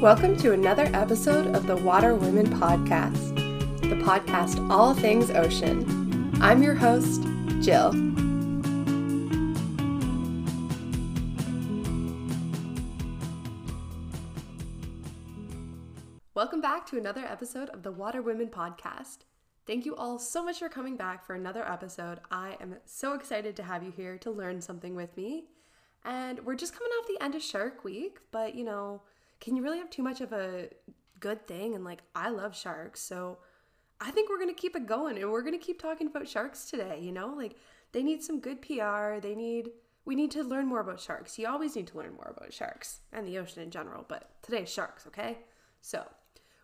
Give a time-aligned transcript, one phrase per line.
[0.00, 3.36] Welcome to another episode of the Water Women Podcast,
[3.82, 6.32] the podcast all things ocean.
[6.40, 7.20] I'm your host,
[7.60, 7.90] Jill.
[16.32, 19.18] Welcome back to another episode of the Water Women Podcast.
[19.66, 22.20] Thank you all so much for coming back for another episode.
[22.30, 25.44] I am so excited to have you here to learn something with me.
[26.06, 29.02] And we're just coming off the end of Shark Week, but you know,
[29.40, 30.68] can you really have too much of a
[31.18, 31.74] good thing?
[31.74, 33.38] And like, I love sharks, so
[34.00, 36.98] I think we're gonna keep it going and we're gonna keep talking about sharks today,
[37.00, 37.34] you know?
[37.36, 37.56] Like,
[37.92, 39.70] they need some good PR, they need,
[40.04, 41.38] we need to learn more about sharks.
[41.38, 44.64] You always need to learn more about sharks and the ocean in general, but today,
[44.64, 45.38] sharks, okay?
[45.80, 46.04] So,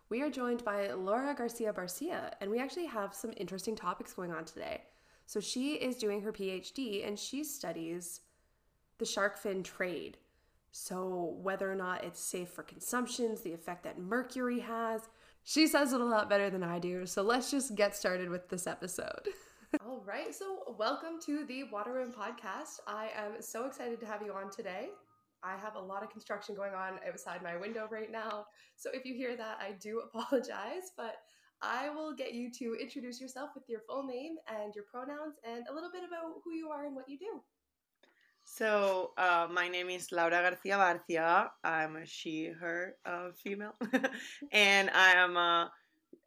[0.08, 4.32] we are joined by Laura Garcia Barcia, and we actually have some interesting topics going
[4.32, 4.82] on today.
[5.26, 8.20] So, she is doing her PhD and she studies
[8.98, 10.16] the shark fin trade.
[10.72, 15.02] So, whether or not it's safe for consumptions, the effect that mercury has,
[15.42, 17.06] she says it a lot better than I do.
[17.06, 19.28] So, let's just get started with this episode.
[19.86, 22.80] All right, so welcome to the Water Women Podcast.
[22.86, 24.88] I am so excited to have you on today.
[25.42, 28.46] I have a lot of construction going on outside my window right now.
[28.76, 31.16] So if you hear that, I do apologize, but
[31.62, 35.64] I will get you to introduce yourself with your full name and your pronouns and
[35.70, 37.40] a little bit about who you are and what you do.
[38.48, 41.48] So, uh, my name is Laura Garcia Barcia.
[41.62, 43.74] I'm a she, her, uh, female.
[44.52, 45.70] and I am a,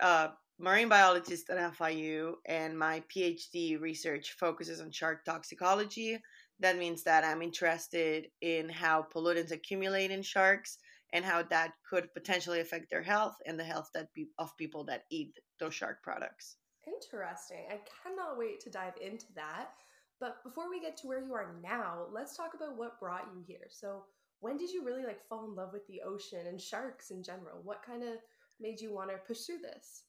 [0.02, 6.20] a marine biologist at FIU, and my PhD research focuses on shark toxicology
[6.59, 10.78] that means that I'm interested in how pollutants accumulate in sharks
[11.14, 14.83] and how that could potentially affect their health and the health that be- of people
[14.86, 16.58] that eat those shark products.
[16.86, 17.66] Interesting.
[17.70, 19.72] I cannot wait to dive into that.
[20.20, 23.44] But before we get to where you are now, let's talk about what brought you
[23.48, 23.67] here.
[23.70, 24.03] So,
[24.42, 27.59] when did you really like fall in love with the ocean and sharks in general?
[27.64, 28.16] What kind of
[28.59, 30.03] made you want to pursue this?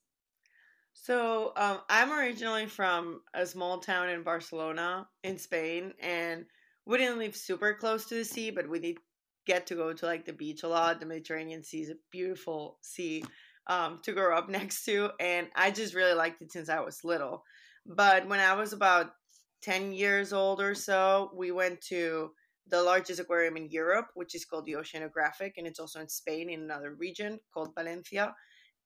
[0.92, 6.44] So um, I'm originally from a small town in Barcelona, in Spain, and
[6.84, 8.98] we didn't live super close to the sea, but we did
[9.46, 11.00] get to go to like the beach a lot.
[11.00, 13.24] The Mediterranean Sea is a beautiful sea
[13.66, 17.04] um, to grow up next to, and I just really liked it since I was
[17.04, 17.44] little.
[17.86, 19.12] But when I was about
[19.62, 22.30] 10 years old or so, we went to
[22.68, 26.50] the largest aquarium in Europe, which is called the Oceanographic, and it's also in Spain
[26.50, 28.34] in another region called Valencia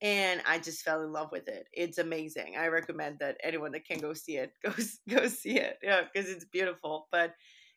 [0.01, 1.67] and I just fell in love with it.
[1.73, 2.57] It's amazing.
[2.59, 5.79] I recommend that anyone that can go see it goes go see it.
[5.83, 7.09] Yeah, because it's beautiful.
[7.11, 7.35] But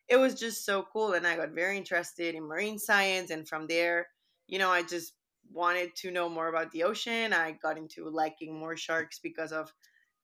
[0.08, 3.66] it was just so cool, and I got very interested in marine science, and from
[3.66, 4.08] there,
[4.46, 5.12] you know, I just
[5.50, 7.32] wanted to know more about the ocean.
[7.32, 9.72] I got into liking more sharks because of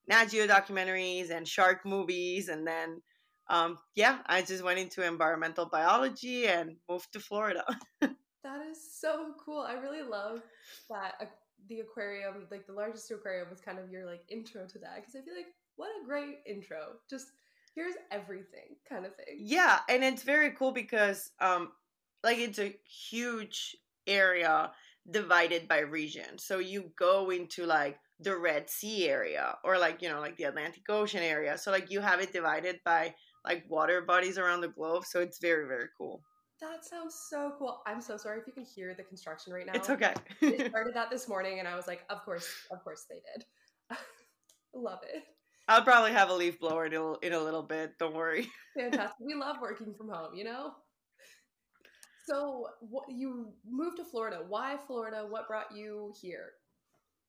[0.09, 3.03] Nat Geo documentaries and shark movies, and then.
[3.47, 7.62] Um, yeah, I just went into environmental biology and moved to Florida.
[8.00, 9.60] that is so cool.
[9.60, 10.41] I really love
[10.88, 11.12] that
[11.69, 15.14] the aquarium, like the largest aquarium, was kind of your like intro to that because
[15.14, 16.94] I feel like what a great intro.
[17.09, 17.26] Just
[17.75, 19.38] here's everything kind of thing.
[19.38, 21.72] Yeah, and it's very cool because um
[22.22, 23.76] like it's a huge
[24.06, 24.70] area
[25.10, 26.38] divided by region.
[26.38, 30.44] So you go into like the Red Sea area or like, you know, like the
[30.44, 31.58] Atlantic Ocean area.
[31.58, 33.14] So like you have it divided by
[33.44, 35.04] like water bodies around the globe.
[35.04, 36.22] So it's very, very cool.
[36.60, 37.82] That sounds so cool.
[37.86, 39.72] I'm so sorry if you can hear the construction right now.
[39.75, 40.14] It's okay.
[40.41, 43.44] they started that this morning, and I was like, of course, of course they did.
[44.75, 45.22] love it.
[45.69, 47.92] I'll probably have a leaf blower in a, in a little bit.
[47.98, 48.48] Don't worry.
[48.78, 49.16] Fantastic.
[49.20, 50.72] We love working from home, you know?
[52.28, 54.42] So what, you moved to Florida.
[54.46, 55.26] Why Florida?
[55.28, 56.52] What brought you here?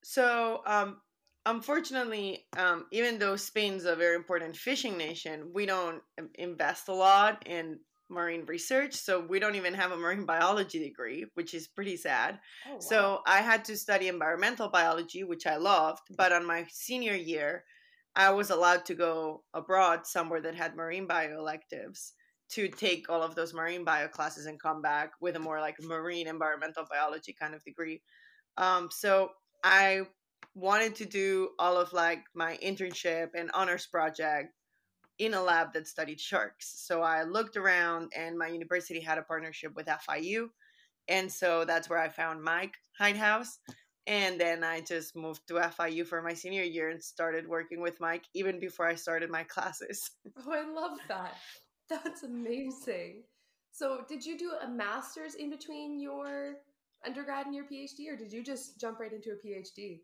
[0.07, 1.01] So, um,
[1.47, 6.03] unfortunately, um, even though Spain's a very important fishing nation, we don't
[6.35, 8.93] invest a lot in marine research.
[8.93, 12.39] So we don't even have a marine biology degree, which is pretty sad.
[12.67, 12.79] Oh, wow.
[12.79, 16.03] So I had to study environmental biology, which I loved.
[16.15, 17.63] But on my senior year,
[18.15, 22.13] I was allowed to go abroad somewhere that had marine bio electives
[22.49, 25.81] to take all of those marine bio classes and come back with a more like
[25.81, 28.03] marine environmental biology kind of degree.
[28.57, 29.31] Um, so
[29.65, 30.01] I
[30.53, 34.53] wanted to do all of like my internship and honors project
[35.17, 36.71] in a lab that studied sharks.
[36.85, 40.49] So I looked around, and my university had a partnership with FIU.
[41.07, 43.57] And so that's where I found Mike Heithaus.
[44.05, 47.99] And then I just moved to FIU for my senior year and started working with
[47.99, 50.11] Mike even before I started my classes.
[50.45, 51.37] Oh, I love that.
[51.89, 53.23] That's amazing.
[53.71, 56.57] So, did you do a master's in between your
[57.05, 59.99] undergrad and your PhD, or did you just jump right into a PhD?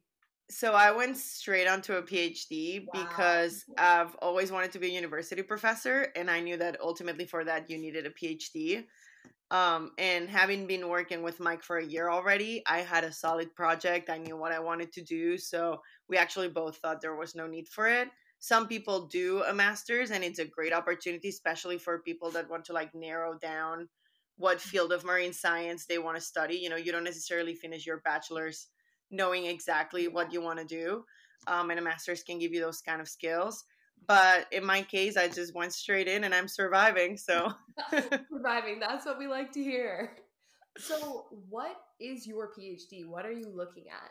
[0.52, 3.02] so I went straight onto a PhD wow.
[3.04, 7.44] because I've always wanted to be a university professor, and I knew that ultimately for
[7.46, 8.84] that you needed a PhD.
[9.50, 13.54] Um, and having been working with Mike for a year already, I had a solid
[13.56, 14.10] project.
[14.10, 15.38] I knew what I wanted to do.
[15.38, 18.10] So we actually both thought there was no need for it.
[18.40, 22.66] Some people do a master's, and it's a great opportunity, especially for people that want
[22.66, 23.88] to like narrow down
[24.42, 26.56] what field of marine science they want to study.
[26.56, 28.68] You know, you don't necessarily finish your bachelor's
[29.12, 31.06] knowing exactly what you want to do.
[31.48, 33.64] Um, and a master's can give you those kind of skills.
[34.08, 37.18] But in my case, I just went straight in and I'm surviving.
[37.18, 37.54] So,
[37.92, 40.14] surviving, that's what we like to hear.
[40.78, 43.08] So, what is your PhD?
[43.08, 44.10] What are you looking at?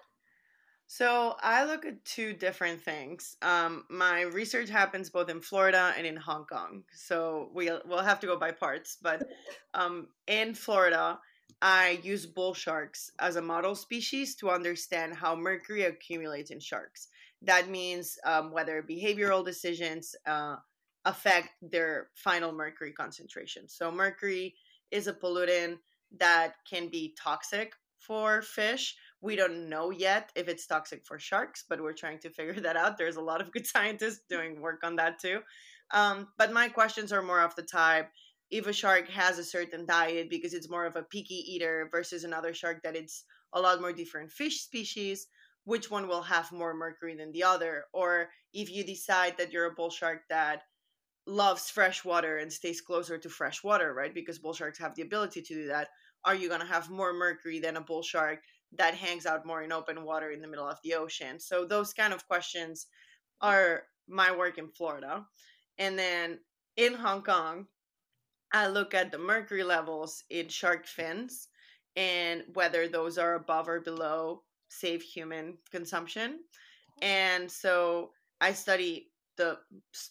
[0.92, 3.36] So I look at two different things.
[3.42, 6.82] Um, my research happens both in Florida and in Hong Kong.
[6.92, 8.98] So we'll we'll have to go by parts.
[9.00, 9.22] But
[9.74, 11.20] um, in Florida,
[11.62, 17.06] I use bull sharks as a model species to understand how mercury accumulates in sharks.
[17.40, 20.56] That means um, whether behavioral decisions uh,
[21.04, 23.68] affect their final mercury concentration.
[23.68, 24.56] So mercury
[24.90, 25.78] is a pollutant
[26.18, 31.64] that can be toxic for fish we don't know yet if it's toxic for sharks,
[31.68, 32.98] but we're trying to figure that out.
[32.98, 35.40] There's a lot of good scientists doing work on that too.
[35.92, 38.10] Um, but my questions are more of the type
[38.50, 42.24] if a shark has a certain diet because it's more of a picky eater versus
[42.24, 45.28] another shark that it's a lot more different fish species,
[45.64, 47.84] which one will have more mercury than the other?
[47.92, 50.62] Or if you decide that you're a bull shark that
[51.26, 54.14] loves fresh water and stays closer to fresh water, right?
[54.14, 55.88] Because bull sharks have the ability to do that.
[56.24, 58.40] Are you going to have more mercury than a bull shark
[58.76, 61.38] that hangs out more in open water in the middle of the ocean.
[61.38, 62.86] So those kind of questions
[63.40, 65.24] are my work in Florida.
[65.78, 66.38] And then
[66.76, 67.66] in Hong Kong,
[68.52, 71.48] I look at the mercury levels in shark fins
[71.96, 76.40] and whether those are above or below safe human consumption.
[76.40, 77.06] Oh.
[77.06, 79.09] And so I study
[79.40, 79.56] the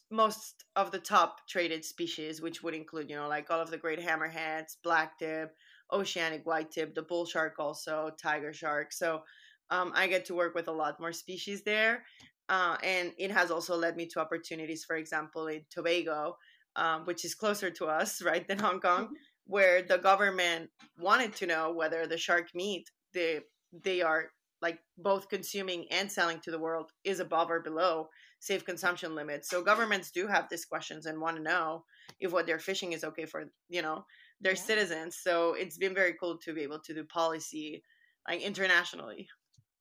[0.10, 3.78] most of the top traded species, which would include, you know, like all of the
[3.78, 5.56] great hammerheads, black tip,
[5.94, 8.92] oceanic white tip, the bull shark, also tiger shark.
[8.92, 9.22] So
[9.70, 12.04] um, I get to work with a lot more species there.
[12.50, 16.36] Uh, and it has also led me to opportunities, for example, in Tobago,
[16.76, 19.14] um, which is closer to us, right, than Hong Kong, mm-hmm.
[19.46, 23.42] where the government wanted to know whether the shark meat they
[23.84, 24.32] they are
[24.62, 28.10] like both consuming and selling to the world is above or below
[28.40, 29.50] safe consumption limits.
[29.50, 31.84] So governments do have these questions and want to know
[32.20, 34.06] if what they're fishing is okay for you know
[34.42, 34.60] their yeah.
[34.60, 35.18] citizens.
[35.22, 37.84] So it's been very cool to be able to do policy
[38.28, 39.28] like internationally.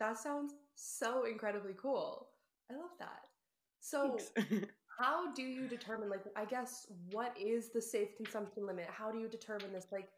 [0.01, 2.29] That sounds so incredibly cool.
[2.71, 3.27] I love that.
[3.81, 4.19] So
[5.01, 8.87] how do you determine like I guess what is the safe consumption limit?
[8.91, 9.87] How do you determine this?
[9.93, 10.09] Like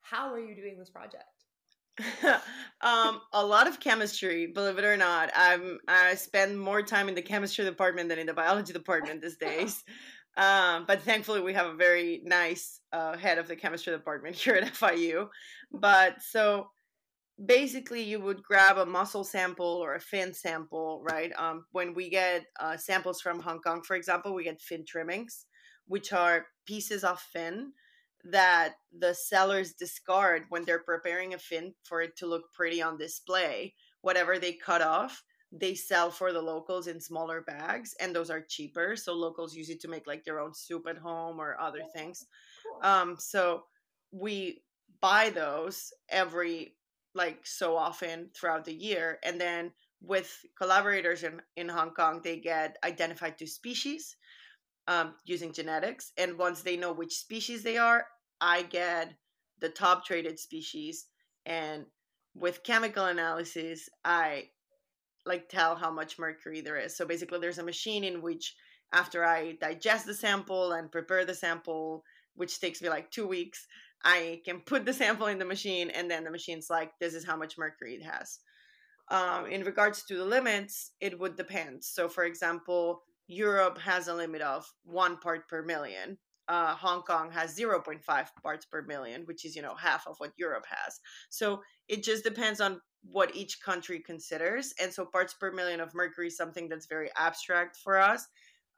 [0.00, 1.39] how are you doing this project?
[2.80, 5.30] Um, a lot of chemistry, believe it or not.
[5.34, 9.36] I'm I spend more time in the chemistry department than in the biology department these
[9.36, 9.82] days.
[10.36, 14.54] Um, but thankfully, we have a very nice uh, head of the chemistry department here
[14.54, 15.28] at FIU.
[15.72, 16.68] But so
[17.44, 21.32] basically, you would grab a muscle sample or a fin sample, right?
[21.36, 25.46] Um, when we get uh, samples from Hong Kong, for example, we get fin trimmings,
[25.86, 27.72] which are pieces of fin
[28.24, 32.98] that the sellers discard when they're preparing a fin for it to look pretty on
[32.98, 33.74] display.
[34.02, 35.22] Whatever they cut off,
[35.52, 39.68] they sell for the locals in smaller bags and those are cheaper so locals use
[39.68, 42.26] it to make like their own soup at home or other things
[42.82, 43.64] um so
[44.12, 44.62] we
[45.00, 46.76] buy those every
[47.14, 52.36] like so often throughout the year and then with collaborators in, in hong kong they
[52.36, 54.16] get identified to species
[54.88, 58.06] um, using genetics and once they know which species they are
[58.40, 59.12] i get
[59.60, 61.06] the top traded species
[61.46, 61.84] and
[62.34, 64.44] with chemical analysis i
[65.26, 66.96] like tell how much mercury there is.
[66.96, 68.54] So basically, there's a machine in which
[68.92, 73.66] after I digest the sample and prepare the sample, which takes me like two weeks,
[74.04, 77.24] I can put the sample in the machine, and then the machine's like, this is
[77.24, 78.38] how much mercury it has.
[79.10, 81.84] Um, in regards to the limits, it would depend.
[81.84, 86.18] So, for example, Europe has a limit of one part per million.
[86.48, 88.02] Uh, Hong Kong has 0.5
[88.42, 90.98] parts per million, which is, you know, half of what Europe has.
[91.28, 94.74] So it just depends on what each country considers.
[94.80, 98.26] And so parts per million of mercury is something that's very abstract for us.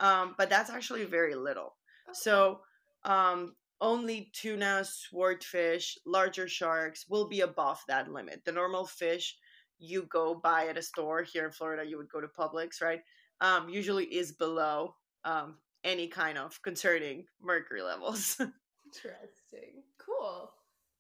[0.01, 1.75] Um, but that's actually very little.
[2.09, 2.15] Okay.
[2.15, 2.61] So
[3.05, 8.43] um, only tuna, swordfish, larger sharks will be above that limit.
[8.45, 9.35] The normal fish
[9.79, 13.01] you go buy at a store here in Florida, you would go to Publix, right?
[13.43, 14.95] Um, usually is below
[15.25, 18.41] um, any kind of concerning mercury levels.
[18.87, 19.83] interesting.
[19.99, 20.51] Cool.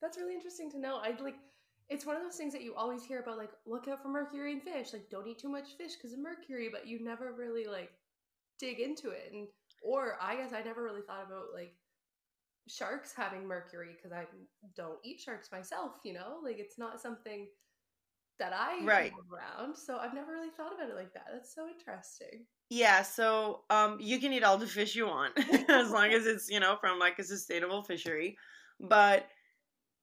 [0.02, 0.96] That's really interesting to know.
[0.96, 1.36] I like
[1.88, 4.52] it's one of those things that you always hear about like look out for mercury
[4.52, 7.66] in fish like don't eat too much fish because of mercury but you never really
[7.66, 7.90] like
[8.58, 9.48] dig into it and
[9.82, 11.74] or i guess i never really thought about like
[12.68, 14.24] sharks having mercury because I
[14.76, 16.38] don't eat sharks myself, you know?
[16.42, 17.48] Like it's not something
[18.38, 19.12] that I Right.
[19.30, 19.76] around.
[19.76, 21.28] So I've never really thought about it like that.
[21.32, 22.46] That's so interesting.
[22.70, 25.36] Yeah, so um you can eat all the fish you want
[25.68, 28.36] as long as it's, you know, from like a sustainable fishery.
[28.80, 29.28] But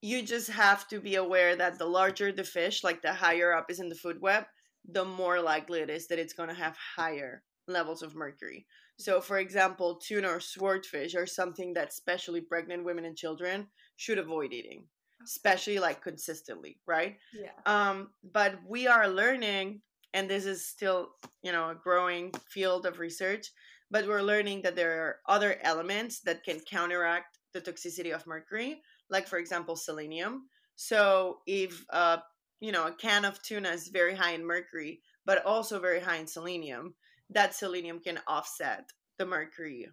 [0.01, 3.71] you just have to be aware that the larger the fish, like the higher up
[3.71, 4.45] is in the food web,
[4.85, 8.67] the more likely it is that it's going to have higher levels of mercury.
[8.97, 14.17] So, for example, tuna or swordfish are something that especially pregnant women and children should
[14.19, 14.89] avoid eating,
[15.23, 17.17] especially like consistently, right?
[17.33, 17.51] Yeah.
[17.65, 19.81] Um, but we are learning,
[20.13, 21.09] and this is still,
[21.43, 23.47] you know, a growing field of research,
[23.91, 28.81] but we're learning that there are other elements that can counteract the toxicity of mercury,
[29.09, 30.47] like for example, selenium.
[30.75, 32.17] So if uh,
[32.59, 36.17] you know, a can of tuna is very high in mercury, but also very high
[36.17, 36.93] in selenium,
[37.29, 39.87] that selenium can offset the mercury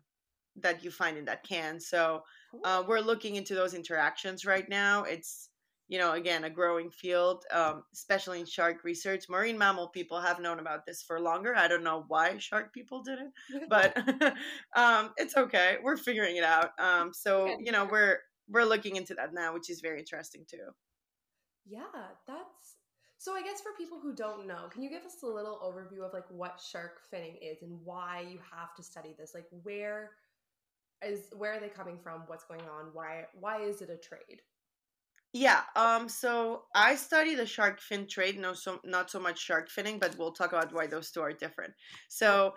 [0.57, 1.79] that you find in that can.
[1.79, 2.23] So
[2.65, 5.05] uh, we're looking into those interactions right now.
[5.05, 5.51] It's
[5.89, 9.29] you know again a growing field, um, especially in shark research.
[9.29, 11.55] Marine mammal people have known about this for longer.
[11.55, 13.33] I don't know why shark people didn't,
[13.69, 13.97] but
[14.77, 15.77] um, it's okay.
[15.83, 16.71] We're figuring it out.
[16.79, 20.69] Um, so you know we're we're looking into that now, which is very interesting too.
[21.69, 21.83] Yeah,
[22.27, 22.77] that's
[23.19, 26.07] so I guess for people who don't know, can you give us a little overview
[26.07, 29.33] of like what shark finning is and why you have to study this?
[29.35, 30.11] Like where
[31.05, 32.23] is where are they coming from?
[32.27, 32.91] What's going on?
[32.93, 34.41] Why why is it a trade?
[35.33, 35.63] Yeah.
[35.75, 36.09] Um.
[36.09, 38.39] So I study the shark fin trade.
[38.39, 41.33] No, so not so much shark finning, but we'll talk about why those two are
[41.33, 41.75] different.
[42.09, 42.55] So,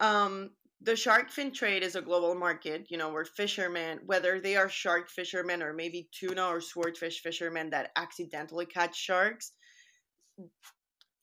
[0.00, 2.86] um, the shark fin trade is a global market.
[2.90, 7.70] You know, where fishermen, whether they are shark fishermen or maybe tuna or swordfish fishermen
[7.70, 9.52] that accidentally catch sharks,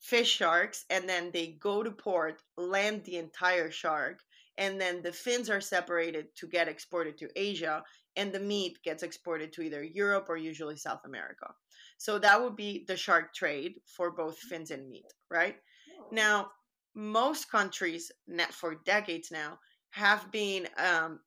[0.00, 4.20] fish sharks, and then they go to port, land the entire shark,
[4.60, 7.82] and then the fins are separated to get exported to Asia
[8.16, 11.46] and the meat gets exported to either Europe or usually South America.
[11.96, 15.56] So that would be the shark trade for both fins and meat, right?
[16.12, 16.50] Now,
[16.94, 19.58] most countries net for decades now
[19.90, 21.20] have been um,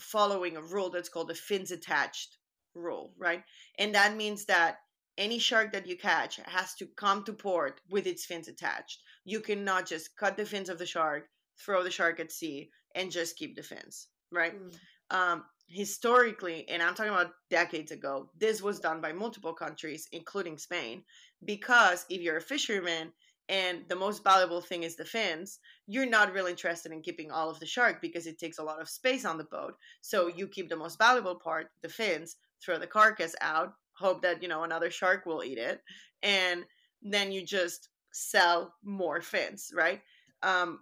[0.00, 2.38] following a rule that's called the fins attached
[2.74, 3.44] rule, right?
[3.78, 4.78] And that means that
[5.16, 9.00] any shark that you catch has to come to port with its fins attached.
[9.24, 13.10] You cannot just cut the fins of the shark, throw the shark at sea, and
[13.10, 14.54] just keep the fins, right?
[14.54, 14.74] Mm.
[15.10, 20.58] um, historically, and I'm talking about decades ago, this was done by multiple countries, including
[20.58, 21.02] Spain,
[21.44, 23.12] because if you're a fisherman
[23.48, 27.50] and the most valuable thing is the fins, you're not really interested in keeping all
[27.50, 29.74] of the shark because it takes a lot of space on the boat.
[30.00, 34.42] So you keep the most valuable part, the fins, throw the carcass out, hope that,
[34.42, 35.80] you know, another shark will eat it,
[36.22, 36.64] and
[37.02, 40.00] then you just sell more fins, right?
[40.42, 40.80] Um,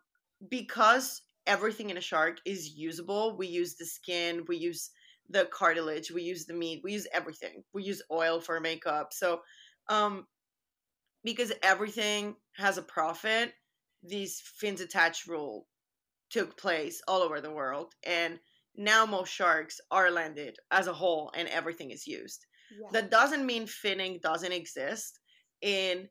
[0.48, 3.36] because everything in a shark is usable.
[3.36, 4.90] We use the skin, we use
[5.28, 7.64] the cartilage, we use the meat, we use everything.
[7.72, 9.12] We use oil for makeup.
[9.12, 9.40] So,
[9.88, 10.26] um,
[11.24, 13.52] because everything has a profit,
[14.02, 15.66] these fins attached rule
[16.30, 18.38] took place all over the world, and
[18.74, 22.46] now most sharks are landed as a whole, and everything is used.
[22.80, 22.88] Yeah.
[22.92, 25.20] That doesn't mean finning doesn't exist.
[25.60, 26.08] In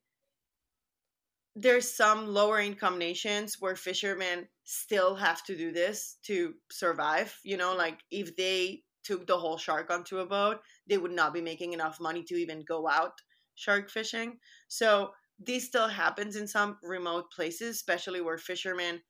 [1.56, 7.38] there's some lower income nations where fishermen still have to do this to survive.
[7.44, 11.34] You know, like if they took the whole shark onto a boat, they would not
[11.34, 13.14] be making enough money to even go out
[13.56, 14.38] shark fishing.
[14.68, 19.02] So this still happens in some remote places, especially where fishermen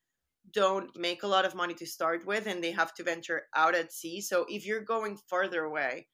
[0.53, 3.75] don't make a lot of money to start with and they have to venture out
[3.75, 4.21] at sea.
[4.21, 6.07] So if you're going farther away,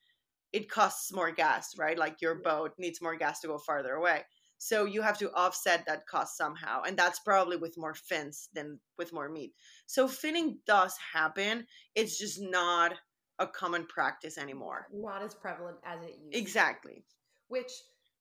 [0.51, 1.97] it costs more gas, right?
[1.97, 4.23] Like your boat needs more gas to go farther away.
[4.57, 6.81] So you have to offset that cost somehow.
[6.83, 9.53] And that's probably with more fins than with more meat.
[9.85, 11.67] So finning does happen.
[11.95, 12.93] It's just not
[13.39, 14.87] a common practice anymore.
[14.91, 16.37] Not as prevalent as it used to be.
[16.37, 17.03] Exactly.
[17.49, 17.71] Which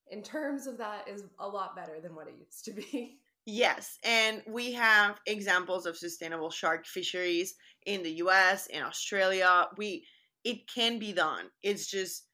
[0.09, 3.19] in terms of that is a lot better than what it used to be.
[3.49, 9.67] Yes, and we have examples of sustainable shark fisheries in the US, in Australia.
[9.77, 10.05] We
[10.43, 11.45] it can be done.
[11.63, 12.26] It's just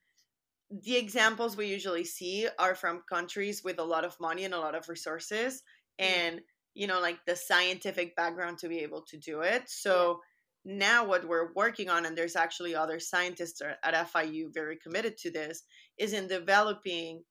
[0.82, 4.60] the examples we usually see are from countries with a lot of money and a
[4.60, 5.62] lot of resources
[6.00, 6.42] and
[6.74, 9.64] you know like the scientific background to be able to do it.
[9.68, 10.20] So
[10.66, 15.30] now what we're working on and there's actually other scientists at FIU very committed to
[15.30, 15.64] this
[15.98, 17.24] is in developing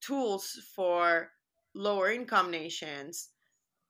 [0.00, 1.30] tools for
[1.74, 3.28] lower income nations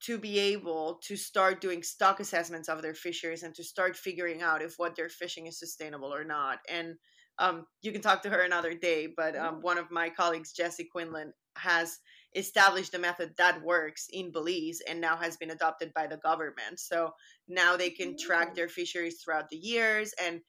[0.01, 4.43] to be able to start doing stock assessments of their fisheries and to start figuring
[4.43, 6.59] out if what they're fishing is sustainable or not.
[6.69, 6.97] And
[7.39, 10.89] um, you can talk to her another day, but um, one of my colleagues, Jesse
[10.91, 11.99] Quinlan, has
[12.35, 16.79] established a method that works in Belize and now has been adopted by the government.
[16.79, 17.11] So
[17.49, 20.41] now they can track their fisheries throughout the years and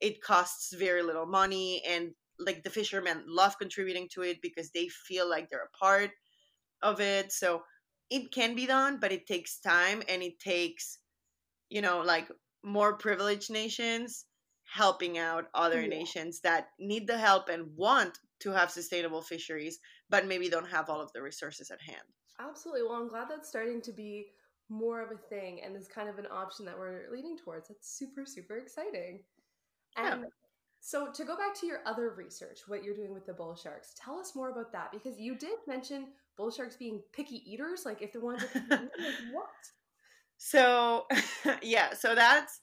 [0.00, 4.88] it costs very little money and like the fishermen love contributing to it because they
[4.88, 6.10] feel like they're a part
[6.82, 7.32] of it.
[7.32, 7.62] So
[8.12, 10.98] it can be done but it takes time and it takes
[11.70, 12.28] you know like
[12.62, 14.26] more privileged nations
[14.72, 15.88] helping out other Yeah.
[15.88, 20.88] nations that need the help and want to have sustainable fisheries but maybe don't have
[20.90, 22.06] all of the resources at hand
[22.40, 22.82] Absolutely.
[22.82, 24.28] Well, I'm glad that's starting to be
[24.68, 27.68] more of a thing and is kind of an option that we're leaning towards.
[27.68, 29.20] That's super, super exciting.
[29.96, 30.14] Yeah.
[30.14, 30.24] And
[30.80, 33.94] so, to go back to your other research, what you're doing with the bull sharks,
[33.96, 37.84] tell us more about that because you did mention bull sharks being picky eaters.
[37.84, 39.46] Like, if they're one of the picky eaters, like, what?
[40.38, 41.06] So
[41.62, 42.60] yeah, so that's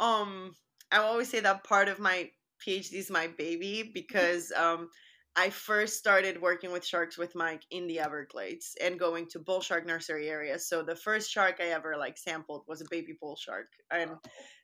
[0.00, 0.54] um
[0.92, 2.30] I always say that part of my
[2.66, 4.88] PhD is my baby because um
[5.34, 9.62] I first started working with sharks with Mike in the Everglades and going to bull
[9.62, 10.68] shark nursery areas.
[10.68, 14.10] So the first shark I ever like sampled was a baby bull shark and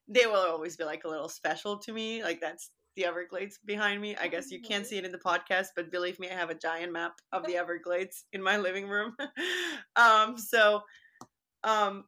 [0.09, 2.23] they will always be like a little special to me.
[2.23, 4.15] Like that's the Everglades behind me.
[4.17, 6.55] I guess you can't see it in the podcast, but believe me, I have a
[6.55, 9.17] giant map of the Everglades in my living room.
[9.97, 10.83] um so
[11.65, 12.05] um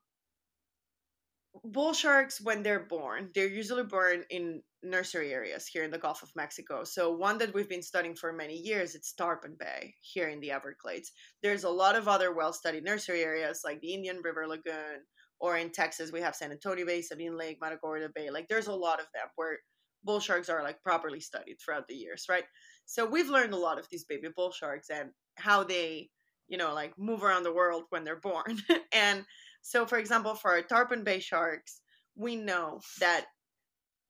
[1.64, 6.22] bull sharks when they're born they're usually born in nursery areas here in the gulf
[6.22, 6.84] of mexico.
[6.84, 10.52] So one that we've been studying for many years it's tarpon bay here in the
[10.52, 11.12] everglades.
[11.42, 15.04] There's a lot of other well-studied nursery areas like the indian river lagoon
[15.40, 18.30] or in texas we have san antonio bay sabine lake matagorda bay.
[18.30, 19.58] Like there's a lot of them where
[20.04, 22.44] bull sharks are like properly studied throughout the years right?
[22.86, 26.10] So we've learned a lot of these baby bull sharks and how they
[26.48, 28.58] you know like move around the world when they're born.
[28.92, 29.24] And
[29.62, 31.80] so, for example, for our tarpon bay sharks,
[32.16, 33.26] we know that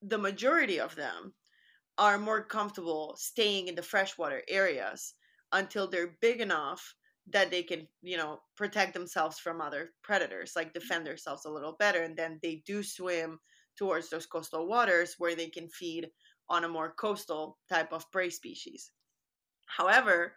[0.03, 1.35] the majority of them
[1.99, 5.15] are more comfortable staying in the freshwater areas
[5.53, 6.95] until they're big enough
[7.29, 10.79] that they can, you know, protect themselves from other predators, like mm-hmm.
[10.79, 12.03] defend themselves a little better.
[12.03, 13.39] And then they do swim
[13.77, 16.09] towards those coastal waters where they can feed
[16.49, 18.91] on a more coastal type of prey species.
[19.67, 20.35] However,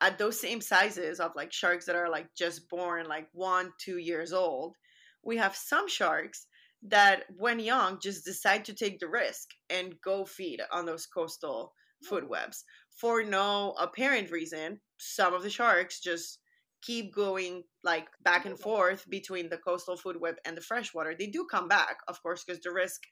[0.00, 3.98] at those same sizes of like sharks that are like just born like one two
[3.98, 4.76] years old
[5.22, 6.46] we have some sharks
[6.82, 11.72] that when young just decide to take the risk and go feed on those coastal
[12.02, 12.08] hmm.
[12.08, 12.64] food webs.
[12.98, 16.38] For no apparent reason some of the sharks just
[16.82, 21.26] keep going like back and forth between the coastal food web and the freshwater they
[21.26, 23.02] do come back of course because the risk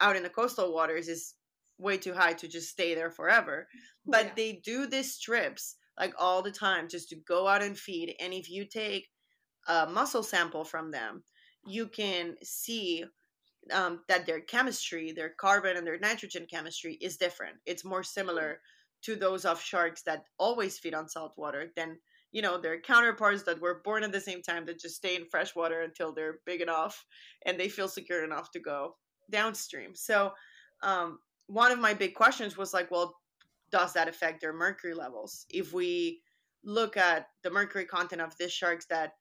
[0.00, 1.34] out in the coastal waters is
[1.78, 3.68] way too high to just stay there forever.
[4.04, 4.34] But Yeah.
[4.36, 8.32] they do these trips like all the time just to go out and feed and
[8.32, 9.08] if you take
[9.68, 11.22] a muscle sample from them
[11.66, 13.04] you can see
[13.72, 17.56] um, that their chemistry their carbon and their nitrogen chemistry is different.
[17.66, 18.60] It's more similar
[19.02, 21.98] to those of sharks that always feed on salt water than
[22.32, 25.26] you know their counterparts that were born at the same time that just stay in
[25.30, 27.04] fresh water until they're big enough
[27.44, 28.96] and they feel secure enough to go
[29.30, 29.94] downstream.
[29.94, 30.32] So
[30.82, 33.16] um, one of my big questions was like well
[33.70, 35.46] does that affect their mercury levels?
[35.50, 36.22] If we
[36.64, 39.12] look at the mercury content of these sharks that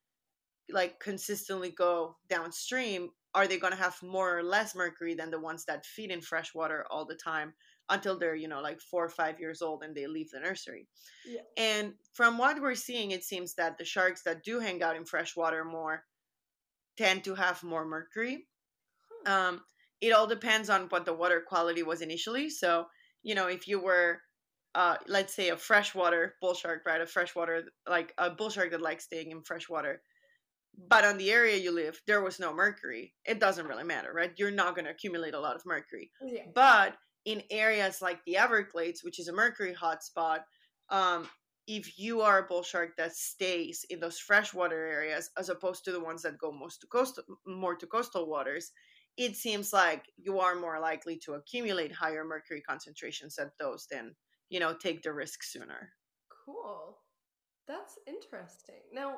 [0.69, 5.39] like consistently go downstream are they going to have more or less mercury than the
[5.39, 7.53] ones that feed in fresh water all the time
[7.89, 10.87] until they're you know like four or five years old and they leave the nursery?
[11.27, 11.41] Yeah.
[11.55, 15.05] and from what we're seeing it seems that the sharks that do hang out in
[15.05, 16.03] fresh water more
[16.97, 18.47] tend to have more mercury.
[19.25, 19.61] Um,
[20.01, 22.49] it all depends on what the water quality was initially.
[22.49, 22.85] So
[23.21, 24.21] you know if you were
[24.75, 28.81] uh, let's say a freshwater bull shark right a freshwater like a bull shark that
[28.81, 30.01] likes staying in freshwater.
[30.89, 34.33] but on the area you live there was no mercury it doesn't really matter right
[34.37, 36.47] you're not going to accumulate a lot of mercury Yeah.
[36.53, 36.91] but
[37.25, 40.41] in areas like the Everglades, which is a mercury hotspot,
[40.89, 41.27] um,
[41.67, 45.91] if you are a bull shark that stays in those freshwater areas as opposed to
[45.91, 48.71] the ones that go most to coastal, more to coastal waters,
[49.17, 54.13] it seems like you are more likely to accumulate higher mercury concentrations at those than
[54.49, 55.91] you know take the risk sooner.
[56.45, 56.97] Cool.
[57.67, 58.81] That's interesting.
[58.93, 59.15] Now,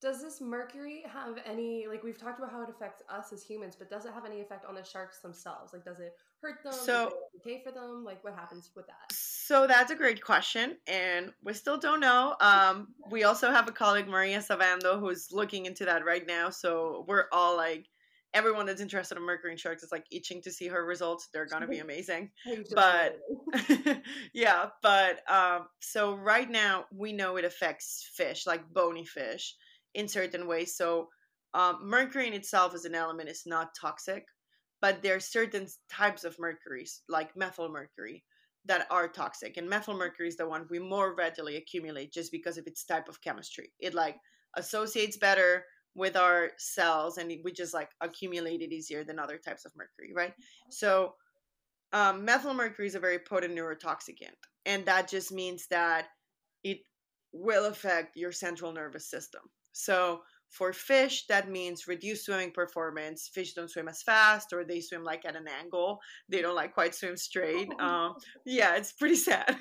[0.00, 3.74] does this mercury have any like we've talked about how it affects us as humans,
[3.76, 5.72] but does it have any effect on the sharks themselves?
[5.72, 6.72] Like does it hurt them?
[6.72, 8.04] So- okay for them?
[8.04, 9.12] Like what happens with that?
[9.12, 12.36] So that's a great question, and we still don't know.
[12.38, 16.50] Um, we also have a colleague, Maria Savando, who's looking into that right now.
[16.50, 17.86] So we're all like,
[18.38, 21.28] everyone that's interested in mercury and sharks is like itching to see her results.
[21.32, 22.30] They're gonna be amazing.
[22.74, 23.18] But-
[24.32, 29.56] yeah, but um, so right now we know it affects fish, like bony fish,
[29.94, 30.76] in certain ways.
[30.76, 31.08] So
[31.54, 34.24] um, mercury in itself as an element is not toxic,
[34.80, 38.24] but there are certain types of mercuries, like methyl mercury,
[38.66, 39.56] that are toxic.
[39.56, 43.08] And methyl mercury is the one we more readily accumulate just because of its type
[43.08, 43.72] of chemistry.
[43.80, 44.16] It like
[44.56, 45.64] associates better
[45.98, 50.12] with our cells, and we just like accumulate it easier than other types of mercury,
[50.14, 50.32] right?
[50.70, 51.14] So
[51.92, 56.06] um, methyl mercury is a very potent neurotoxicant, and that just means that
[56.64, 56.78] it
[57.32, 59.42] will affect your central nervous system.
[59.72, 63.28] So for fish, that means reduced swimming performance.
[63.32, 65.98] Fish don't swim as fast, or they swim like at an angle.
[66.28, 67.68] They don't like quite swim straight.
[67.80, 68.14] Um,
[68.46, 69.56] yeah, it's pretty sad.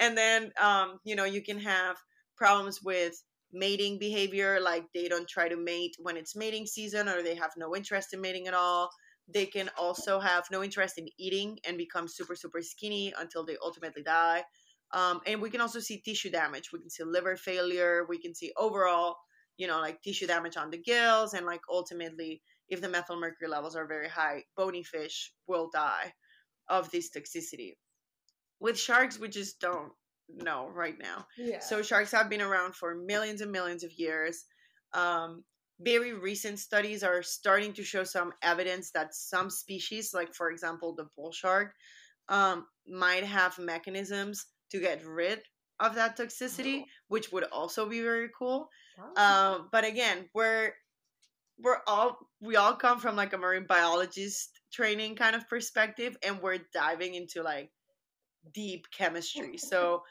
[0.00, 1.96] and then, um, you know, you can have
[2.36, 7.22] problems with mating behavior, like they don't try to mate when it's mating season, or
[7.22, 8.90] they have no interest in mating at all.
[9.32, 13.56] They can also have no interest in eating and become super, super skinny until they
[13.62, 14.44] ultimately die.
[14.92, 16.70] Um, and we can also see tissue damage.
[16.72, 18.06] We can see liver failure.
[18.08, 19.16] We can see overall
[19.56, 23.48] you know, like tissue damage on the gills, and like ultimately, if the methyl mercury
[23.48, 26.12] levels are very high, bony fish will die
[26.68, 27.76] of this toxicity.
[28.60, 29.92] With sharks, we just don't
[30.28, 31.26] know right now.
[31.38, 31.60] Yeah.
[31.60, 34.44] So sharks have been around for millions and millions of years.
[34.92, 35.44] Um,
[35.80, 40.94] very recent studies are starting to show some evidence that some species, like for example
[40.94, 41.74] the bull shark,
[42.28, 45.40] um, might have mechanisms to get rid
[45.78, 48.68] of that toxicity, which would also be very cool.
[49.16, 50.72] Um, but again, we're
[51.58, 56.40] we're all we all come from like a marine biologist training kind of perspective, and
[56.40, 57.70] we're diving into like
[58.52, 59.56] deep chemistry.
[59.66, 60.02] So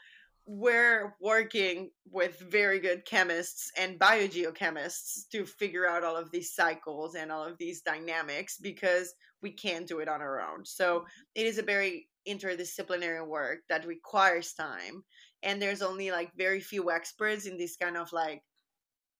[0.48, 7.16] we're working with very good chemists and biogeochemists to figure out all of these cycles
[7.16, 10.64] and all of these dynamics because we can't do it on our own.
[10.64, 15.02] So it is a very interdisciplinary work that requires time
[15.42, 18.42] and there's only like very few experts in this kind of like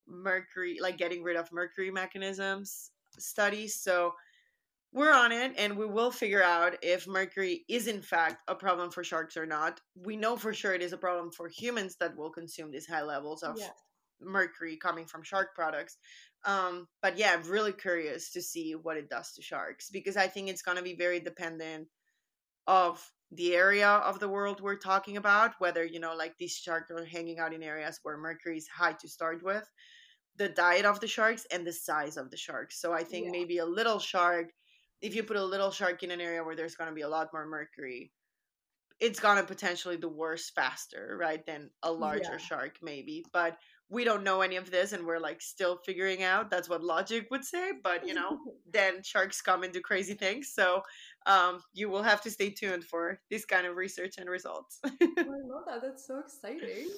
[0.09, 4.13] mercury like getting rid of mercury mechanisms studies so
[4.93, 8.91] we're on it and we will figure out if mercury is in fact a problem
[8.91, 12.17] for sharks or not we know for sure it is a problem for humans that
[12.17, 13.69] will consume these high levels of yeah.
[14.21, 15.99] mercury coming from shark products
[16.45, 20.27] um, but yeah i'm really curious to see what it does to sharks because i
[20.27, 21.87] think it's going to be very dependent
[22.67, 26.91] of the area of the world we're talking about, whether, you know, like these sharks
[26.91, 29.69] are hanging out in areas where mercury is high to start with,
[30.37, 32.81] the diet of the sharks, and the size of the sharks.
[32.81, 33.33] So I think yeah.
[33.33, 34.51] maybe a little shark,
[35.03, 37.09] if you put a little shark in an area where there's going to be a
[37.09, 38.13] lot more mercury,
[38.99, 42.39] it's going to potentially do worse faster, right, than a larger yeah.
[42.39, 43.25] shark, maybe.
[43.33, 46.83] But we don't know any of this and we're like still figuring out that's what
[46.83, 48.37] logic would say but you know
[48.73, 50.83] then sharks come and do crazy things so
[51.27, 54.79] um, you will have to stay tuned for this kind of research and results.
[54.85, 55.83] oh, I love that.
[55.83, 56.89] That's so exciting.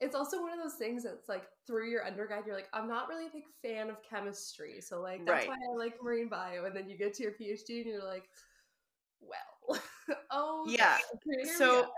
[0.00, 3.08] It's also one of those things that's like through your undergrad, you're like, I'm not
[3.08, 4.80] really a big fan of chemistry.
[4.80, 5.48] So, like, that's right.
[5.48, 6.64] why I like marine bio.
[6.64, 8.24] And then you get to your PhD and you're like,
[9.20, 9.80] well,
[10.30, 10.98] oh, yeah.
[11.56, 11.88] So,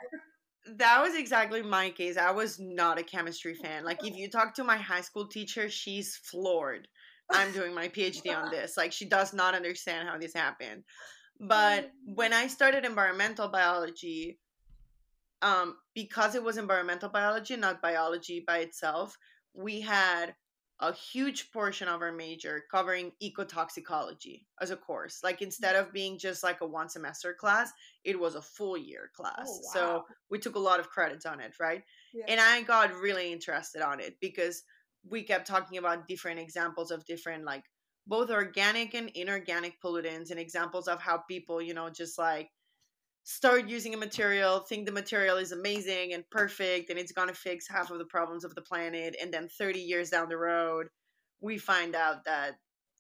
[0.77, 2.17] that was exactly my case.
[2.17, 3.85] I was not a chemistry fan.
[3.85, 6.89] Like, if you talk to my high school teacher, she's floored.
[7.31, 8.77] I'm doing my PhD on this.
[8.77, 10.85] Like, she does not understand how this happened.
[11.41, 11.91] But mm.
[12.15, 14.39] when I started environmental biology,
[15.43, 19.17] um, because it was environmental biology, not biology by itself,
[19.55, 20.35] we had
[20.81, 25.21] a huge portion of our major covering ecotoxicology as a course.
[25.23, 27.71] Like instead of being just like a one semester class,
[28.03, 29.47] it was a full year class.
[29.47, 29.71] Oh, wow.
[29.73, 31.83] So we took a lot of credits on it, right?
[32.15, 32.25] Yeah.
[32.29, 34.63] And I got really interested on it because
[35.09, 37.65] we kept talking about different examples of different like
[38.07, 42.49] both organic and inorganic pollutants and examples of how people, you know, just like
[43.31, 47.35] start using a material, think the material is amazing and perfect and it's going to
[47.35, 49.15] fix half of the problems of the planet.
[49.23, 50.89] And then 30 years down the road,
[51.41, 52.57] we find out that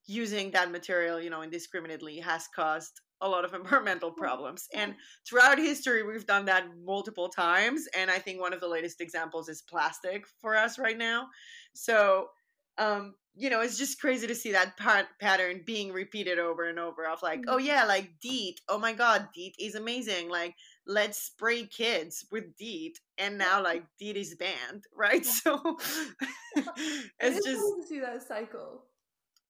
[0.06, 4.20] using that material, you know, indiscriminately has caused a lot of environmental mm-hmm.
[4.20, 4.68] problems.
[4.72, 4.94] And
[5.28, 7.88] throughout history, we've done that multiple times.
[7.98, 11.26] And I think one of the latest examples is plastic for us right now.
[11.74, 12.28] So,
[12.78, 16.78] um, you know, it's just crazy to see that pat- pattern being repeated over and
[16.78, 17.66] over of like, oh mm-hmm.
[17.66, 18.60] yeah, like DEET.
[18.68, 20.28] Oh my God, DEET is amazing.
[20.28, 20.54] Like,
[20.86, 22.98] let's spray kids with DEET.
[23.18, 25.24] And now like DEET is banned, right?
[25.24, 25.58] So
[27.20, 28.84] it's just to see that cycle.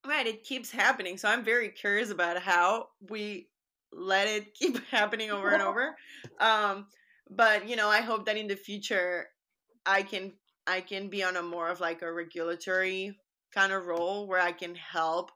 [0.06, 1.18] Right, it keeps happening.
[1.18, 3.48] So I'm very curious about how we
[3.92, 5.96] let it keep happening over and over.
[6.38, 6.86] Um,
[7.28, 9.26] but you know, I hope that in the future
[9.84, 10.32] I can
[10.66, 13.16] I can be on a more of like a regulatory
[13.54, 15.30] kind of role where I can help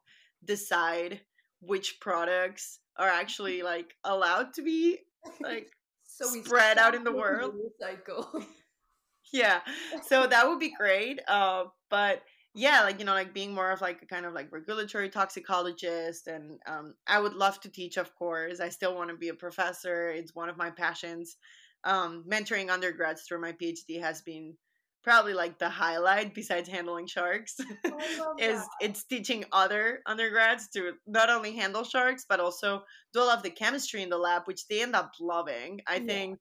[0.44, 1.20] decide
[1.60, 4.98] which products are actually like allowed to be
[5.40, 5.68] like
[6.06, 7.54] so spread out in the world.
[7.80, 8.44] Cycle.
[9.32, 9.60] yeah,
[10.06, 11.20] so that would be great.
[11.26, 12.22] Uh, but
[12.54, 16.28] yeah, like you know, like being more of like a kind of like regulatory toxicologist,
[16.28, 17.96] and um, I would love to teach.
[17.96, 20.10] Of course, I still want to be a professor.
[20.10, 21.37] It's one of my passions.
[21.82, 24.54] Um, mentoring undergrads through my PhD has been
[25.05, 28.69] probably like the highlight besides handling sharks Oh, is that.
[28.81, 33.43] it's teaching other undergrads to not only handle sharks but also do a lot of
[33.45, 36.07] the chemistry in the lab which they end up loving i Yeah.
[36.07, 36.38] think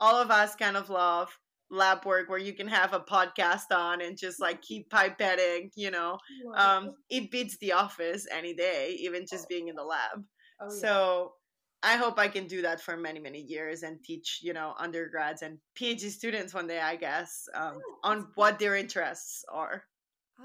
[0.00, 1.28] all of us kind of love
[1.70, 5.90] lab work where you can have a podcast on and just like keep pipetting you
[5.90, 7.30] know Love um it.
[7.30, 10.24] beats the office any day even just being in the lab
[10.60, 10.80] Oh, yeah.
[10.80, 11.32] so
[11.82, 15.42] I hope I can do that for many, many years and teach, you know, undergrads
[15.42, 19.84] and PhD students one day, I guess, um, on what their interests are.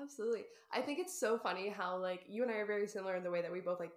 [0.01, 0.45] Absolutely.
[0.71, 3.31] I think it's so funny how like you and I are very similar in the
[3.31, 3.91] way that we both like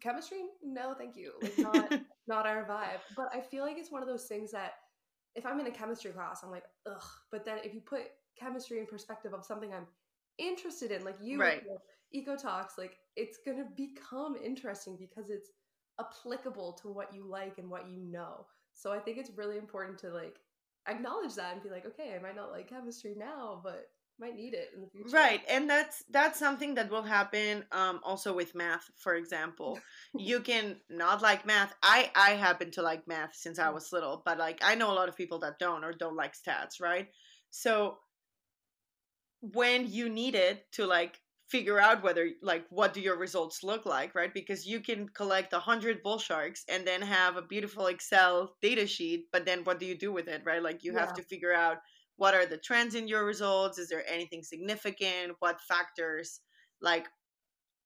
[0.00, 0.42] chemistry.
[0.62, 1.32] No, thank you.
[1.42, 1.90] Like not
[2.28, 3.00] not our vibe.
[3.16, 4.72] But I feel like it's one of those things that
[5.34, 7.02] if I'm in a chemistry class, I'm like, ugh.
[7.30, 8.02] But then if you put
[8.38, 9.86] chemistry in perspective of something I'm
[10.38, 11.62] interested in, like you, Right.
[12.14, 15.50] ecotox, like it's gonna become interesting because it's
[16.00, 18.46] applicable to what you like and what you know.
[18.74, 20.38] So I think it's really important to like
[20.88, 23.88] acknowledge that and be like, okay, I might not like chemistry now, but
[24.20, 25.14] might need it in the future.
[25.14, 28.90] Right, and that's that's something that will happen um, also with math.
[28.96, 29.78] For example,
[30.18, 31.74] you can not like math.
[31.82, 34.94] I I happen to like math since I was little, but like I know a
[34.94, 36.80] lot of people that don't or don't like stats.
[36.80, 37.08] Right,
[37.50, 37.98] so
[39.40, 43.86] when you need it to like figure out whether like what do your results look
[43.86, 44.32] like right?
[44.34, 48.86] Because you can collect a hundred bull sharks and then have a beautiful excel data
[48.86, 50.62] sheet but then what do you do with it right?
[50.62, 51.78] Like you have to figure out
[52.16, 56.40] what are the trends in your results is there anything significant what factors
[56.82, 57.06] like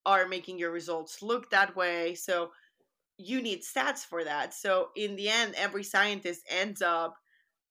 [0.04, 2.16] are making your results look that way?
[2.16, 2.50] So
[3.16, 4.54] you need stats for that.
[4.54, 7.14] So in the end every scientist ends up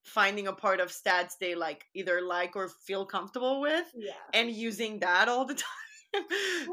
[0.04, 4.14] finding a part of stats they like either like or feel comfortable with Yeah.
[4.34, 5.54] and using that all the
[6.14, 6.26] time.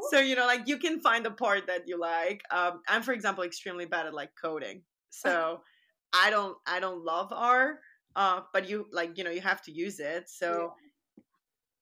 [0.09, 2.41] so you know, like you can find a part that you like.
[2.51, 5.61] Um, I'm, for example, extremely bad at like coding, so
[6.13, 7.79] I don't I don't love R.
[8.15, 10.73] Uh, but you like you know you have to use it, so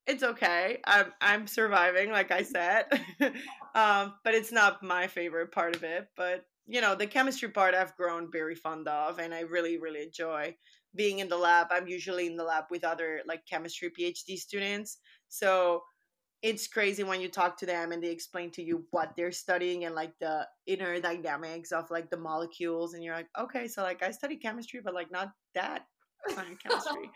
[0.06, 0.80] it's okay.
[0.86, 2.86] I'm I'm surviving, like I said.
[3.76, 6.08] um, but it's not my favorite part of it.
[6.16, 10.04] But you know, the chemistry part I've grown very fond of, and I really really
[10.04, 10.56] enjoy
[10.98, 11.68] being in the lab.
[11.72, 14.98] I'm usually in the lab with other like chemistry PhD students,
[15.30, 15.84] so
[16.44, 19.86] it's crazy when you talk to them and they explain to you what they're studying
[19.86, 24.04] and like the inner dynamics of like the molecules and you're like okay so like
[24.04, 25.88] i study chemistry but like not that
[26.36, 27.10] kind of chemistry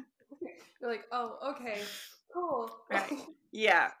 [0.82, 1.80] You're like, oh, okay,
[2.34, 2.68] cool.
[2.90, 3.12] Right.
[3.52, 3.90] yeah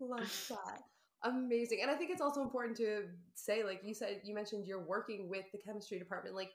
[0.00, 0.82] Love that.
[1.22, 1.78] Amazing.
[1.80, 5.30] And I think it's also important to say, like you said, you mentioned you're working
[5.30, 6.36] with the chemistry department.
[6.36, 6.50] Like,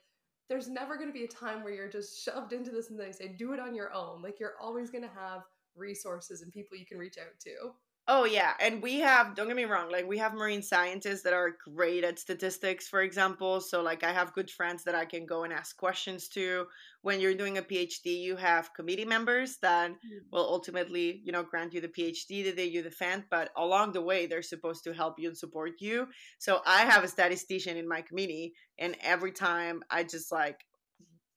[0.48, 3.12] there's never going to be a time where you're just shoved into this and they
[3.12, 4.22] say, do it on your own.
[4.22, 5.42] Like, you're always going to have
[5.76, 7.72] resources and people you can reach out to.
[8.08, 11.32] Oh yeah, and we have don't get me wrong, like we have marine scientists that
[11.32, 13.60] are great at statistics, for example.
[13.60, 16.66] So like I have good friends that I can go and ask questions to.
[17.02, 20.18] When you're doing a PhD, you have committee members that hmm.
[20.32, 24.02] will ultimately, you know, grant you the PhD that they you defend, but along the
[24.02, 26.08] way they're supposed to help you and support you.
[26.38, 30.64] So I have a statistician in my committee, and every time I just like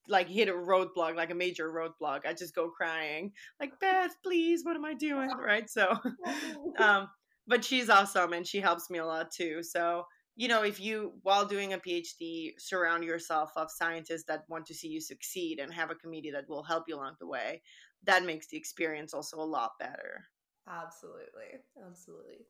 [0.07, 4.63] like hit a roadblock, like a major roadblock, I just go crying, like Beth, please,
[4.63, 5.29] what am I doing?
[5.39, 5.69] Right.
[5.69, 5.97] So
[6.79, 7.09] um,
[7.47, 9.61] but she's awesome and she helps me a lot too.
[9.63, 14.65] So, you know, if you, while doing a PhD, surround yourself of scientists that want
[14.67, 17.61] to see you succeed and have a committee that will help you along the way,
[18.03, 20.25] that makes the experience also a lot better.
[20.67, 21.61] Absolutely.
[21.87, 22.45] Absolutely.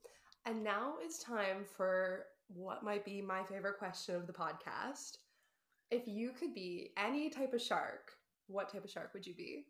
[0.46, 5.18] And now it's time for what might be my favorite question of the podcast.
[5.92, 8.12] If you could be any type of shark,
[8.48, 9.66] what type of shark would you be?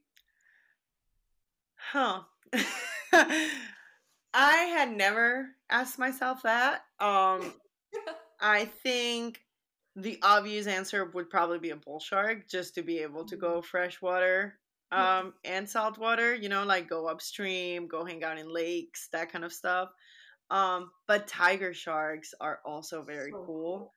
[1.76, 2.22] Huh.
[3.14, 3.62] I
[4.34, 6.82] had never asked myself that.
[7.00, 7.54] Um,
[8.42, 9.42] I think
[9.96, 13.62] the obvious answer would probably be a bull shark, just to be able to go
[13.62, 14.60] freshwater
[14.92, 15.20] Yeah.
[15.20, 16.36] um, and saltwater.
[16.36, 19.90] You know, like go upstream, go hang out in lakes, that kind of stuff.
[20.52, 23.94] Um, but tiger sharks are also very So cool.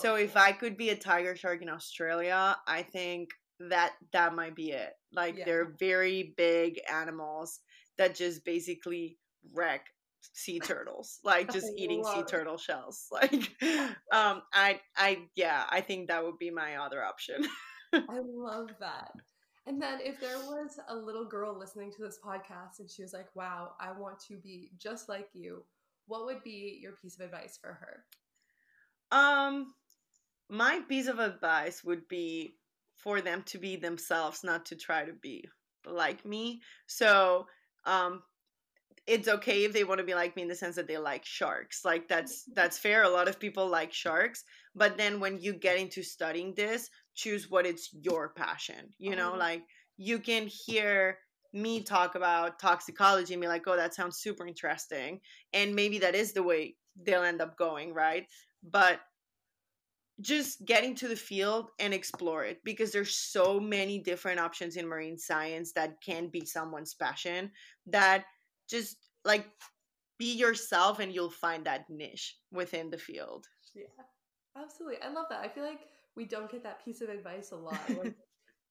[0.00, 0.36] So So if.
[0.36, 3.30] I could be a tiger shark in Australia, I think
[3.60, 4.92] that that might be it.
[5.12, 5.44] Like Yeah.
[5.44, 7.60] they're very big animals
[7.98, 9.18] that just basically
[9.54, 9.86] wreck
[10.34, 13.06] sea turtles, like just eating sea turtle shells.
[13.12, 13.32] Like
[14.12, 17.46] um I I yeah, I think that would be my other option.
[18.08, 19.12] I love that.
[19.66, 23.12] And then if there was a little girl listening to this podcast and she was
[23.12, 25.64] like, wow, I want to be just like you,
[26.06, 28.04] what would be your piece of advice for her?
[29.10, 29.74] Um,
[30.48, 32.58] my piece of advice would be
[32.96, 35.44] for them to be themselves, not to try to be
[35.84, 36.62] like me.
[36.86, 37.46] So,
[37.84, 38.22] um,
[39.06, 41.24] it's okay if they want to be like me in the sense that they like
[41.24, 41.84] sharks.
[41.84, 43.04] Like that's that's fair.
[43.04, 47.48] A lot of people like sharks, but then when you get into studying this, choose
[47.48, 48.90] what it's your passion.
[48.98, 49.36] You know, Oh.
[49.36, 49.62] like
[49.96, 51.18] you can hear
[51.52, 55.20] me talk about toxicology and be like, oh, that sounds super interesting.
[55.52, 58.26] And maybe that is the way they'll end up going, right?
[58.62, 59.00] But
[60.20, 64.86] just getting to the field and explore it because there's so many different options in
[64.86, 67.50] marine science that can be someone's passion
[67.86, 68.24] that
[68.68, 69.46] just like
[70.18, 73.46] be yourself and you'll find that niche within the field.
[73.74, 73.84] Yeah.
[74.56, 75.02] Absolutely.
[75.02, 75.40] I love that.
[75.40, 75.80] I feel like
[76.16, 77.78] we don't get that piece of advice a lot.
[78.02, 78.14] Like,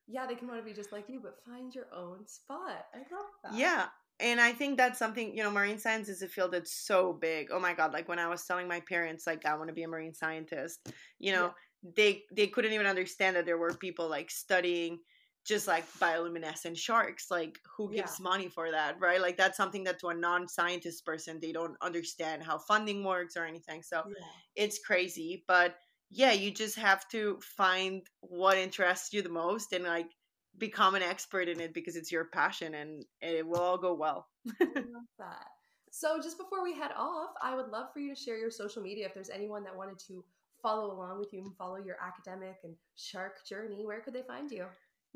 [0.08, 2.86] yeah, they can want to be just like you, but find your own spot.
[2.93, 3.55] I love that.
[3.55, 3.88] Yeah.
[4.19, 7.49] And I think that's something, you know, marine science is a field that's so big.
[7.51, 7.91] Oh my God.
[7.91, 10.88] Like when I was telling my parents, like, I want to be a marine scientist,
[11.19, 11.91] you know, yeah.
[11.95, 14.99] they they couldn't even understand that there were people like studying
[15.45, 18.23] just like bioluminescent sharks like who gives yeah.
[18.23, 22.43] money for that right like that's something that to a non-scientist person they don't understand
[22.43, 24.25] how funding works or anything so yeah.
[24.56, 25.75] it's crazy but
[26.10, 30.10] yeah you just have to find what interests you the most and like
[30.58, 34.28] become an expert in it because it's your passion and it will all go well
[34.62, 35.48] I love that
[35.91, 38.82] so just before we head off i would love for you to share your social
[38.82, 40.24] media if there's anyone that wanted to
[40.62, 44.52] follow along with you and follow your academic and shark journey where could they find
[44.52, 44.65] you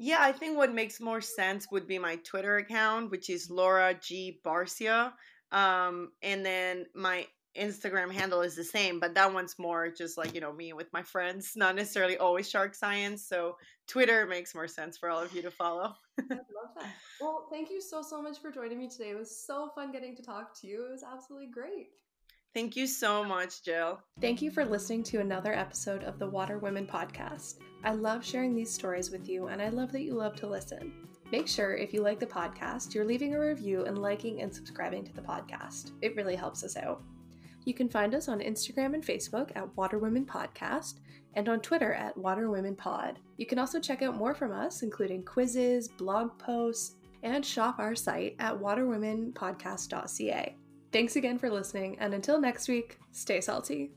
[0.01, 3.93] yeah, I think what makes more sense would be my Twitter account, which is Laura
[3.93, 5.11] G Barcia.
[5.51, 10.33] Um, and then my Instagram handle is the same, but that one's more just like,
[10.33, 13.27] you know, me with my friends, not necessarily always shark science.
[13.27, 13.57] So
[13.89, 15.95] Twitter makes more sense for all of you to follow.
[16.19, 16.93] I love that.
[17.19, 19.09] Well, thank you so, so much for joining me today.
[19.09, 20.85] It was so fun getting to talk to you.
[20.85, 21.87] It was absolutely great.
[22.53, 23.99] Thank you so much, Jill.
[24.21, 27.55] Thank you for listening to another episode of the Water Women podcast.
[27.83, 31.07] I love sharing these stories with you, and I love that you love to listen.
[31.31, 35.03] Make sure, if you like the podcast, you're leaving a review and liking and subscribing
[35.05, 35.91] to the podcast.
[36.01, 37.01] It really helps us out.
[37.65, 40.95] You can find us on Instagram and Facebook at Water Women Podcast
[41.35, 43.19] and on Twitter at Water Women Pod.
[43.37, 47.95] You can also check out more from us, including quizzes, blog posts, and shop our
[47.95, 50.55] site at waterwomenpodcast.ca.
[50.91, 53.91] Thanks again for listening, and until next week, stay salty.